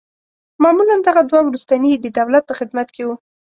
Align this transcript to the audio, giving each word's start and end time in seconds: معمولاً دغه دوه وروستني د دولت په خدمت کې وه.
معمولاً 0.63 0.95
دغه 1.07 1.21
دوه 1.29 1.41
وروستني 1.43 1.91
د 1.99 2.05
دولت 2.17 2.43
په 2.47 2.53
خدمت 2.59 2.87
کې 2.95 3.03
وه. 3.07 3.15